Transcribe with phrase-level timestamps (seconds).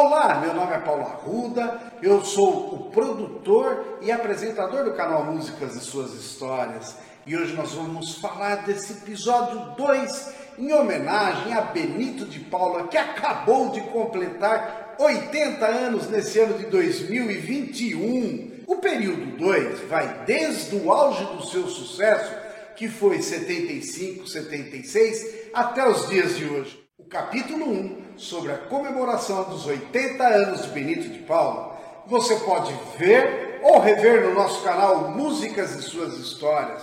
[0.00, 5.74] Olá, meu nome é Paulo Arruda, eu sou o produtor e apresentador do canal Músicas
[5.74, 6.94] e Suas Histórias.
[7.26, 12.96] E hoje nós vamos falar desse episódio 2 em homenagem a Benito de Paula, que
[12.96, 18.62] acabou de completar 80 anos nesse ano de 2021.
[18.68, 22.32] O período 2 vai desde o auge do seu sucesso,
[22.76, 26.87] que foi 75, 76, até os dias de hoje.
[27.00, 31.78] O capítulo 1 sobre a comemoração dos 80 anos de Benito de Paula,
[32.08, 36.82] você pode ver ou rever no nosso canal Músicas e Suas Histórias.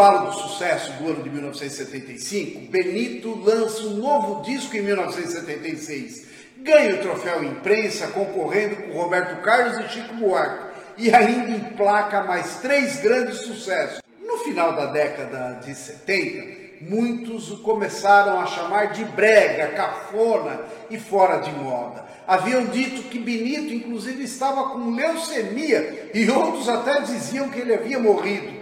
[0.00, 6.26] Embalo do sucesso do ano de 1975, Benito lança um novo disco em 1976.
[6.56, 12.60] Ganha o troféu imprensa concorrendo com Roberto Carlos e Chico Buarque e ainda emplaca mais
[12.62, 14.00] três grandes sucessos.
[14.26, 20.98] No final da década de 70, muitos o começaram a chamar de brega, cafona e
[20.98, 22.06] fora de moda.
[22.26, 27.98] Haviam dito que Benito, inclusive, estava com leucemia e outros até diziam que ele havia
[27.98, 28.59] morrido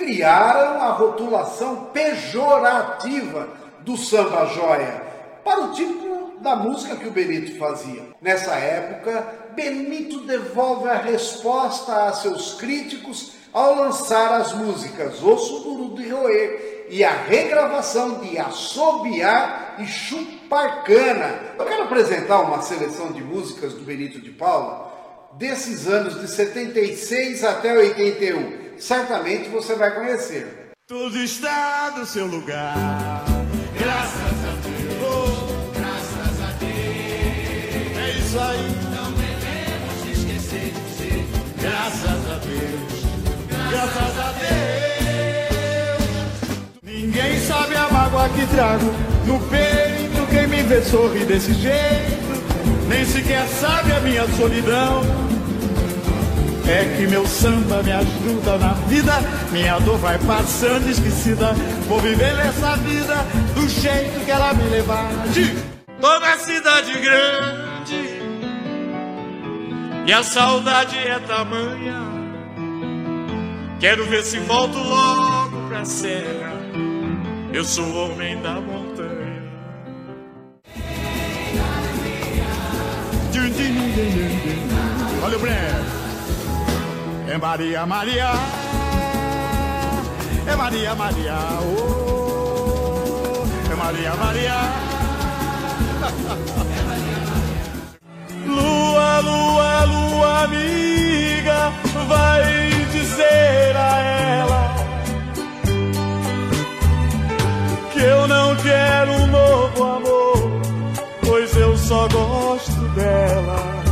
[0.00, 3.48] criaram a rotulação pejorativa
[3.80, 5.02] do samba joia
[5.44, 8.02] para o tipo da música que o Benito fazia.
[8.20, 15.94] Nessa época, Benito devolve a resposta a seus críticos ao lançar as músicas O Suduru
[15.94, 21.40] de Roer e a regravação de Assobiar e Chupar Cana.
[21.58, 24.90] Eu quero apresentar uma seleção de músicas do Benito de Paula
[25.34, 30.72] desses anos de 76 até 81 certamente você vai conhecer.
[30.88, 33.24] Tudo está no seu lugar.
[33.78, 34.98] Graças a Deus.
[35.02, 36.70] Oh, graças a Deus.
[37.96, 38.76] É isso aí.
[38.96, 41.26] Não devemos esquecer de dizer.
[41.60, 43.04] Graças a Deus.
[43.70, 44.50] Graças a Deus.
[46.82, 48.92] Ninguém sabe a mágoa que trago
[49.26, 50.26] no peito.
[50.28, 52.20] Quem me vê sorrir desse jeito.
[52.88, 55.29] Nem sequer sabe a minha solidão.
[56.70, 59.12] É que meu samba me ajuda na vida,
[59.50, 61.52] minha dor vai passando esquecida.
[61.88, 63.16] Vou viver essa vida
[63.56, 65.10] do jeito que ela me levar.
[66.00, 68.20] Toda cidade grande,
[70.06, 72.02] e a saudade é tamanha.
[73.80, 76.52] Quero ver se volto logo pra serra.
[77.52, 79.10] Eu sou o homem da montanha.
[85.22, 85.99] Olha o Breno.
[87.30, 88.30] É Maria, Maria.
[90.48, 91.38] É Maria, Maria.
[91.62, 94.54] Oh, é Maria, Maria.
[98.48, 101.72] Lua, lua, lua, amiga,
[102.08, 104.74] vai dizer a ela
[107.92, 110.60] que eu não quero um novo amor,
[111.24, 113.89] pois eu só gosto dela.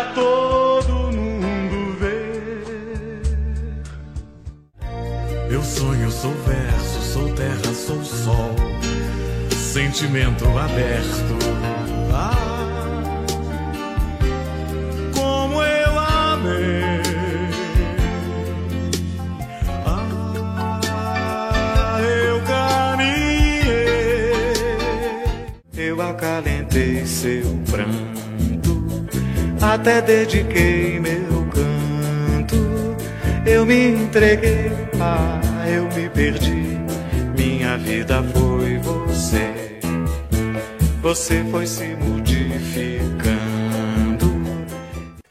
[0.00, 2.62] Pra todo mundo ver.
[5.50, 8.54] Eu sonho, sou verso, sou terra, sou sol,
[9.54, 11.38] sentimento aberto.
[12.12, 13.24] Ah,
[15.14, 17.00] como eu amei.
[26.10, 28.19] acalentei seu pranto,
[29.60, 32.96] até dediquei meu canto.
[33.46, 36.80] Eu me entreguei, ah, eu me perdi.
[37.36, 39.80] Minha vida foi você,
[41.02, 43.20] você foi se modificando.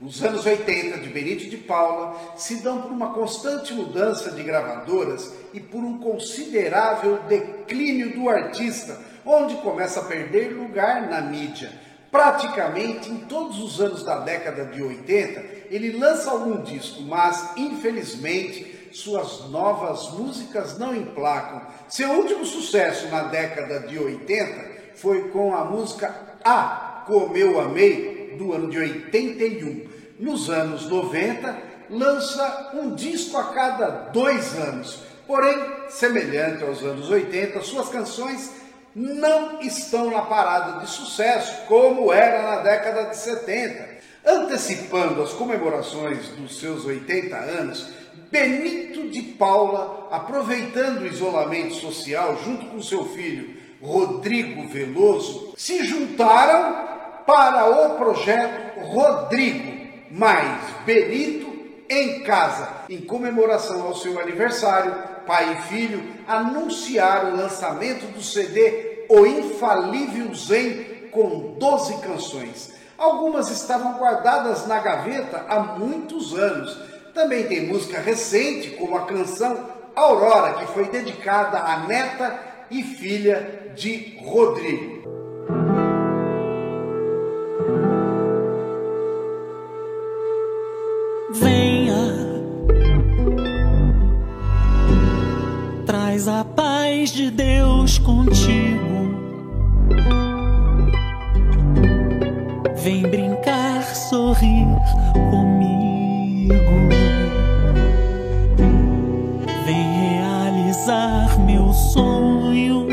[0.00, 5.32] Os anos 80 de Benito de Paula se dão por uma constante mudança de gravadoras
[5.52, 11.85] e por um considerável declínio do artista onde começa a perder lugar na mídia.
[12.16, 18.88] Praticamente em todos os anos da década de 80, ele lança algum disco, mas infelizmente
[18.90, 21.60] suas novas músicas não emplacam.
[21.90, 28.34] Seu último sucesso na década de 80 foi com a música A Como Eu Amei,
[28.38, 29.86] do ano de 81.
[30.18, 31.54] Nos anos 90,
[31.90, 35.00] lança um disco a cada dois anos.
[35.26, 35.58] Porém,
[35.90, 38.50] semelhante aos anos 80, suas canções
[38.96, 43.96] não estão na parada de sucesso como era na década de 70.
[44.24, 47.88] Antecipando as comemorações dos seus 80 anos,
[48.30, 56.88] Benito de Paula, aproveitando o isolamento social junto com seu filho Rodrigo Veloso, se juntaram
[57.26, 59.76] para o projeto Rodrigo
[60.10, 61.55] mais Benito
[61.88, 64.94] em casa, em comemoração ao seu aniversário,
[65.26, 72.74] pai e filho anunciaram o lançamento do CD O Infalível Zen com 12 canções.
[72.98, 76.76] Algumas estavam guardadas na gaveta há muitos anos.
[77.14, 82.38] Também tem música recente, como a canção Aurora, que foi dedicada à neta
[82.70, 85.15] e filha de Rodrigo.
[96.28, 99.14] A paz de Deus contigo.
[102.82, 104.66] Vem brincar, sorrir
[105.30, 106.54] comigo.
[109.64, 112.88] Vem realizar meu sonho.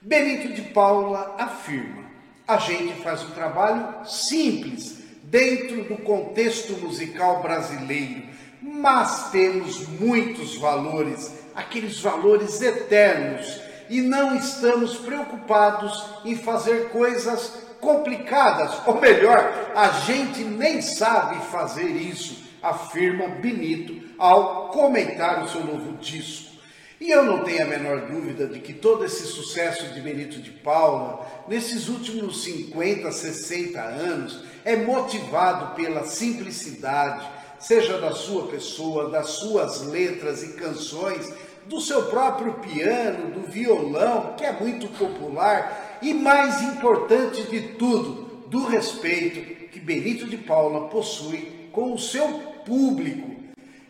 [0.00, 2.04] Benito de Paula afirma:
[2.48, 11.32] a gente faz um trabalho simples dentro do contexto musical brasileiro mas temos muitos valores,
[11.54, 20.42] aqueles valores eternos, e não estamos preocupados em fazer coisas complicadas, ou melhor, a gente
[20.42, 26.56] nem sabe fazer isso, afirma Benito ao comentar o seu novo disco.
[26.98, 30.50] E eu não tenho a menor dúvida de que todo esse sucesso de Benito de
[30.50, 39.28] Paula, nesses últimos 50, 60 anos, é motivado pela simplicidade, seja da sua pessoa, das
[39.30, 41.32] suas letras e canções,
[41.66, 48.26] do seu próprio piano, do violão, que é muito popular, e mais importante de tudo,
[48.48, 52.28] do respeito que Benito de Paula possui com o seu
[52.64, 53.36] público.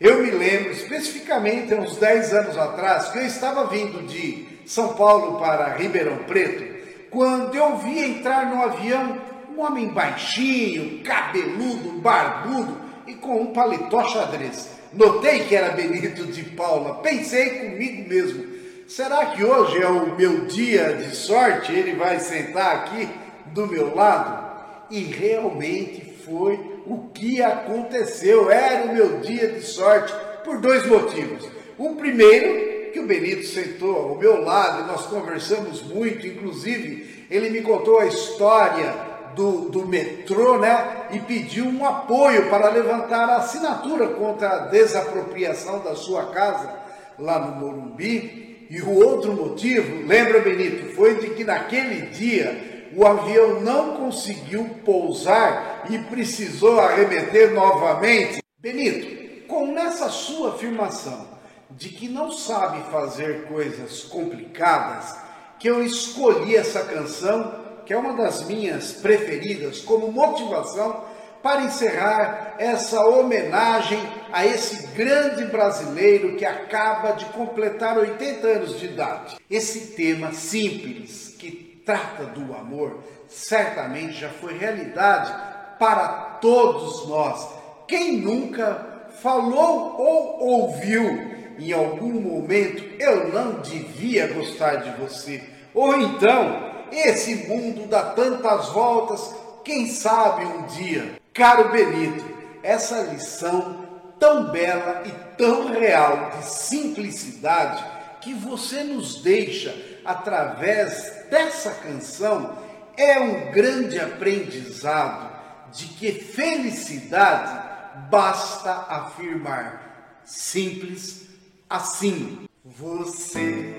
[0.00, 4.94] Eu me lembro especificamente, há uns 10 anos atrás, que eu estava vindo de São
[4.94, 6.78] Paulo para Ribeirão Preto,
[7.10, 9.18] quando eu vi entrar no avião
[9.56, 14.68] um homem baixinho, cabeludo, barbudo, e com um paletó xadrez.
[14.92, 18.44] Notei que era Benito de Paula, pensei comigo mesmo.
[18.86, 21.72] Será que hoje é o meu dia de sorte?
[21.72, 23.08] Ele vai sentar aqui
[23.46, 24.48] do meu lado?
[24.90, 26.54] E realmente foi
[26.86, 28.50] o que aconteceu.
[28.50, 30.12] Era o meu dia de sorte
[30.42, 31.46] por dois motivos.
[31.76, 37.60] O primeiro, que o Benito sentou ao meu lado nós conversamos muito, inclusive ele me
[37.60, 39.07] contou a história
[39.38, 41.06] do, do metrô, né?
[41.12, 46.74] E pediu um apoio para levantar a assinatura contra a desapropriação da sua casa
[47.16, 48.66] lá no Morumbi.
[48.68, 54.68] E o outro motivo, lembra Benito, foi de que naquele dia o avião não conseguiu
[54.84, 58.42] pousar e precisou arremeter novamente.
[58.58, 61.28] Benito, com essa sua afirmação
[61.70, 65.16] de que não sabe fazer coisas complicadas,
[65.60, 71.04] que eu escolhi essa canção que é uma das minhas preferidas, como motivação
[71.42, 73.98] para encerrar essa homenagem
[74.30, 79.36] a esse grande brasileiro que acaba de completar 80 anos de idade.
[79.50, 85.32] Esse tema simples que trata do amor certamente já foi realidade
[85.78, 87.48] para todos nós.
[87.86, 95.42] Quem nunca falou ou ouviu em algum momento eu não devia gostar de você?
[95.72, 101.20] Ou então esse mundo dá tantas voltas, quem sabe um dia.
[101.32, 102.24] Caro Benito,
[102.62, 103.86] essa lição
[104.18, 107.84] tão bela e tão real de simplicidade
[108.20, 112.58] que você nos deixa através dessa canção
[112.96, 115.30] é um grande aprendizado
[115.72, 117.68] de que felicidade
[118.10, 120.20] basta afirmar.
[120.24, 121.26] Simples
[121.70, 122.46] assim.
[122.64, 123.78] Você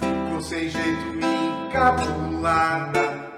[0.00, 1.35] ficou sem jeito
[1.66, 3.30] encabulada,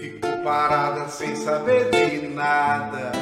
[0.00, 3.12] ficou parada sem saber de nada.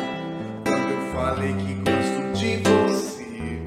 [0.65, 3.63] Quando eu falei que gosto de você,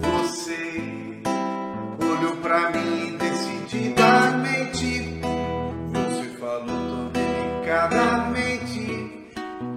[0.00, 1.20] você
[2.00, 5.20] olhou pra mim decididamente.
[5.92, 9.26] Você falou tão delicadamente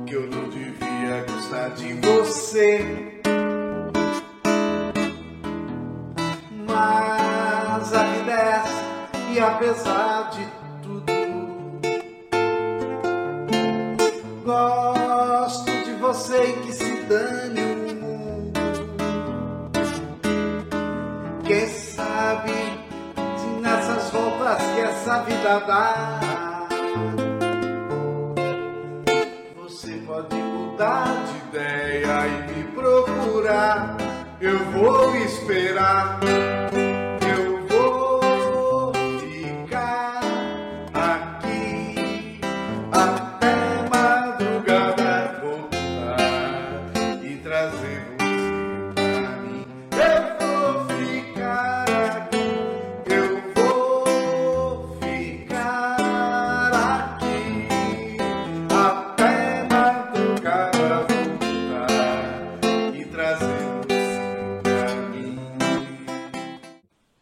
[0.06, 3.15] que eu não devia gostar de você.
[9.46, 10.48] apesar de
[10.82, 11.14] tudo,
[14.44, 18.60] gosto de você que se dane o mundo.
[21.46, 22.52] Quem sabe
[23.38, 26.68] se nessas roupas que essa vida dá,
[29.56, 33.98] você pode mudar de ideia e me procurar.
[34.42, 36.20] Eu vou esperar.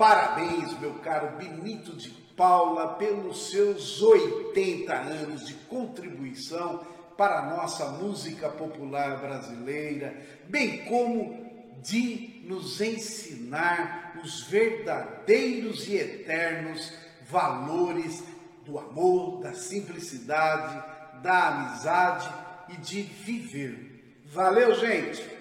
[0.03, 7.87] Parabéns, meu caro Benito de Paula, pelos seus 80 anos de contribuição para a nossa
[7.91, 10.13] música popular brasileira,
[10.49, 11.49] bem como
[11.81, 16.91] de nos ensinar os verdadeiros e eternos
[17.29, 18.25] valores
[18.65, 20.83] do amor, da simplicidade,
[21.23, 22.29] da amizade
[22.67, 24.19] e de viver.
[24.25, 25.32] Valeu, gente!